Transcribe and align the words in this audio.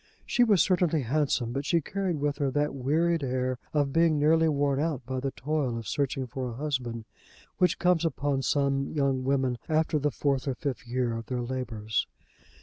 She 0.25 0.43
was 0.43 0.63
certainly 0.63 1.03
handsome, 1.03 1.53
but 1.53 1.63
she 1.63 1.79
carried 1.79 2.17
with 2.19 2.37
her 2.39 2.49
that 2.49 2.73
wearied 2.73 3.21
air 3.23 3.59
of 3.71 3.93
being 3.93 4.17
nearly 4.17 4.49
worn 4.49 4.79
out 4.79 5.05
by 5.05 5.19
the 5.19 5.29
toil 5.29 5.77
of 5.77 5.87
searching 5.87 6.25
for 6.25 6.49
a 6.49 6.55
husband 6.55 7.05
which 7.59 7.77
comes 7.77 8.03
upon 8.03 8.41
some 8.41 8.87
young 8.89 9.23
women 9.23 9.59
after 9.69 9.99
the 9.99 10.09
fourth 10.09 10.47
or 10.47 10.55
fifth 10.55 10.87
year 10.87 11.15
of 11.15 11.27
their 11.27 11.43
labours. 11.43 12.07